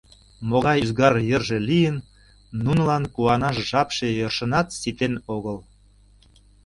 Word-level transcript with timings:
Могай 0.49 0.77
ӱзгар 0.83 1.13
йырже 1.29 1.57
лийын, 1.69 1.97
нунылан 2.63 3.03
куанаш 3.13 3.57
жапше 3.69 4.07
йӧршынат 4.17 4.67
ситен 4.79 5.13
огыл. 5.35 5.57